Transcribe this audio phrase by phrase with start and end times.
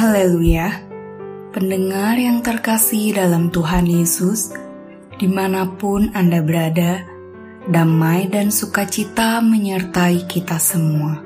[0.00, 0.80] Haleluya,
[1.52, 4.48] pendengar yang terkasih dalam Tuhan Yesus,
[5.20, 7.04] di mana pun Anda berada,
[7.68, 11.20] damai dan sukacita menyertai kita semua.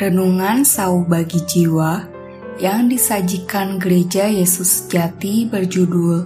[0.00, 2.08] Renungan Sau bagi Jiwa
[2.56, 6.24] yang disajikan Gereja Yesus Jati berjudul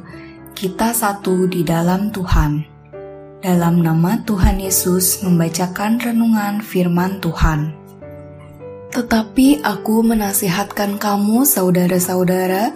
[0.55, 2.63] Kita Satu di Dalam Tuhan.
[3.43, 7.88] Dalam nama Tuhan Yesus membacakan renungan firman Tuhan.
[8.99, 12.75] Tetapi aku menasihatkan kamu, saudara-saudara,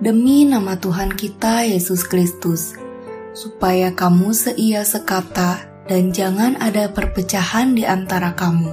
[0.00, 2.72] demi nama Tuhan kita Yesus Kristus,
[3.36, 8.72] supaya kamu seia sekata dan jangan ada perpecahan di antara kamu.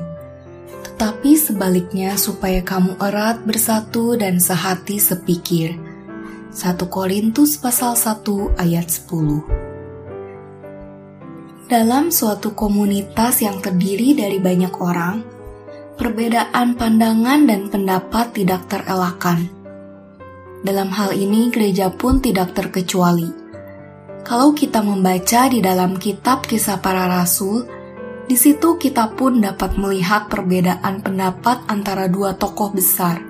[0.88, 5.76] Tetapi sebaliknya supaya kamu erat bersatu dan sehati sepikir.
[6.56, 15.36] 1 Korintus pasal 1 ayat 10 Dalam suatu komunitas yang terdiri dari banyak orang,
[15.98, 19.50] perbedaan pandangan dan pendapat tidak terelakkan.
[20.62, 23.34] Dalam hal ini, gereja pun tidak terkecuali.
[24.22, 27.66] Kalau kita membaca di dalam kitab Kisah Para Rasul,
[28.28, 33.24] di situ kita pun dapat melihat perbedaan pendapat antara dua tokoh besar,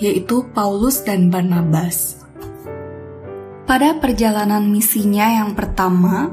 [0.00, 2.24] yaitu Paulus dan Barnabas.
[3.68, 6.32] Pada perjalanan misinya yang pertama,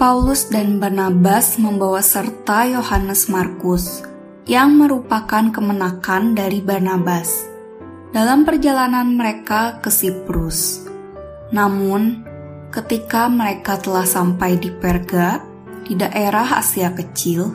[0.00, 4.07] Paulus dan Barnabas membawa serta Yohanes Markus,
[4.48, 7.44] yang merupakan kemenakan dari Barnabas
[8.16, 10.88] dalam perjalanan mereka ke Siprus.
[11.52, 12.24] Namun,
[12.72, 15.44] ketika mereka telah sampai di Perga,
[15.84, 17.52] di daerah Asia Kecil,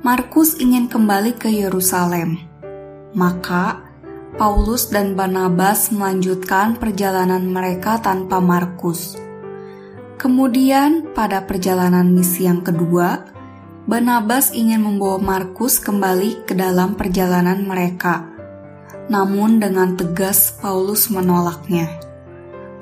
[0.00, 2.40] Markus ingin kembali ke Yerusalem.
[3.12, 3.84] Maka,
[4.40, 9.20] Paulus dan Barnabas melanjutkan perjalanan mereka tanpa Markus.
[10.16, 13.39] Kemudian, pada perjalanan misi yang kedua,
[13.88, 18.28] Barnabas ingin membawa Markus kembali ke dalam perjalanan mereka.
[19.08, 21.88] Namun dengan tegas Paulus menolaknya.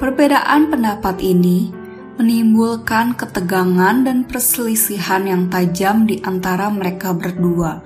[0.02, 1.70] Perbedaan pendapat ini
[2.18, 7.78] menimbulkan ketegangan dan perselisihan yang tajam di antara mereka berdua,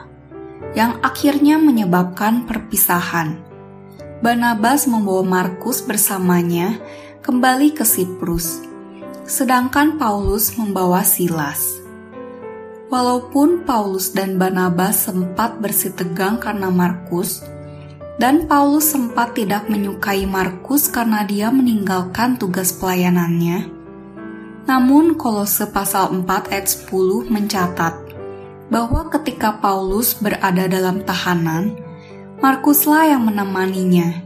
[0.73, 3.37] yang akhirnya menyebabkan perpisahan.
[4.25, 6.81] Barnabas membawa Markus bersamanya
[7.21, 8.65] kembali ke Siprus,
[9.29, 11.82] sedangkan Paulus membawa Silas.
[12.93, 17.41] Walaupun Paulus dan Barnabas sempat bersitegang karena Markus,
[18.21, 23.65] dan Paulus sempat tidak menyukai Markus karena dia meninggalkan tugas pelayanannya.
[24.69, 27.97] Namun Kolose pasal 4 ayat 10 mencatat
[28.69, 31.73] bahwa ketika Paulus berada dalam tahanan,
[32.45, 34.21] Markuslah yang menemaninya.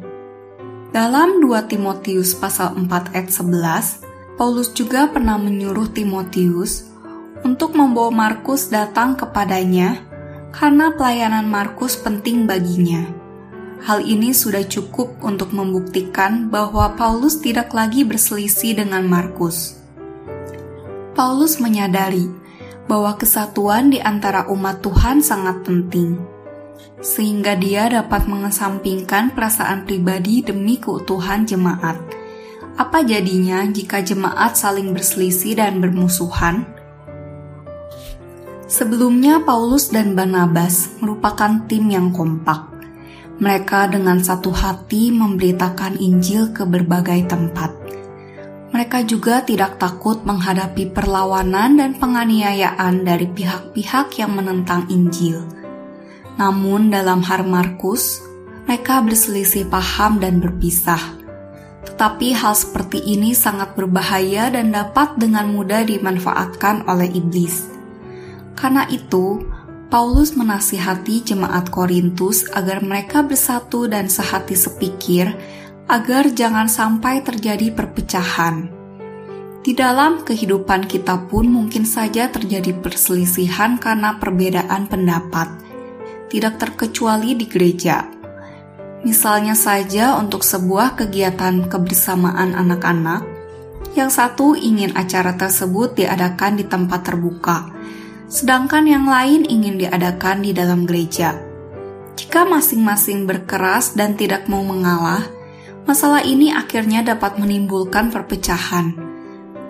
[0.91, 6.96] Dalam 2 Timotius pasal 4 ayat 11, Paulus juga pernah menyuruh Timotius
[7.47, 10.03] untuk membawa Markus datang kepadanya
[10.51, 13.07] karena pelayanan Markus penting baginya.
[13.87, 19.79] Hal ini sudah cukup untuk membuktikan bahwa Paulus tidak lagi berselisih dengan Markus.
[21.15, 22.27] Paulus menyadari
[22.91, 26.19] bahwa kesatuan di antara umat Tuhan sangat penting,
[26.99, 31.95] sehingga dia dapat mengesampingkan perasaan pribadi demi keutuhan jemaat.
[32.75, 36.76] Apa jadinya jika jemaat saling berselisih dan bermusuhan?
[38.67, 42.67] Sebelumnya Paulus dan Barnabas merupakan tim yang kompak.
[43.39, 47.71] Mereka dengan satu hati memberitakan Injil ke berbagai tempat.
[48.75, 55.47] Mereka juga tidak takut menghadapi perlawanan dan penganiayaan dari pihak-pihak yang menentang Injil.
[56.35, 58.19] Namun dalam hal Markus,
[58.67, 61.15] mereka berselisih paham dan berpisah.
[61.87, 67.76] Tetapi hal seperti ini sangat berbahaya dan dapat dengan mudah dimanfaatkan oleh iblis.
[68.57, 69.45] Karena itu,
[69.87, 75.31] Paulus menasihati jemaat Korintus agar mereka bersatu dan sehati sepikir,
[75.87, 78.67] agar jangan sampai terjadi perpecahan.
[79.63, 85.53] Di dalam kehidupan kita pun mungkin saja terjadi perselisihan karena perbedaan pendapat,
[86.31, 88.07] tidak terkecuali di gereja.
[89.07, 93.23] Misalnya saja untuk sebuah kegiatan kebersamaan anak-anak,
[93.95, 97.71] yang satu ingin acara tersebut diadakan di tempat terbuka,
[98.27, 101.39] sedangkan yang lain ingin diadakan di dalam gereja.
[102.17, 105.23] Jika masing-masing berkeras dan tidak mau mengalah,
[105.87, 108.97] masalah ini akhirnya dapat menimbulkan perpecahan.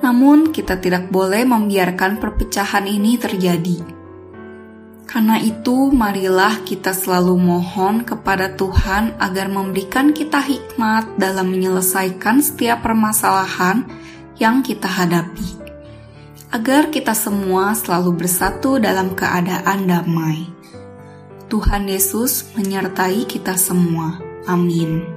[0.00, 3.82] Namun, kita tidak boleh membiarkan perpecahan ini terjadi.
[5.06, 12.84] Karena itu, marilah kita selalu mohon kepada Tuhan agar memberikan kita hikmat dalam menyelesaikan setiap
[12.84, 13.86] permasalahan
[14.36, 15.65] yang kita hadapi
[16.52, 20.46] agar kita semua selalu bersatu dalam keadaan damai.
[21.46, 24.18] Tuhan Yesus menyertai kita semua.
[24.46, 25.15] Amin.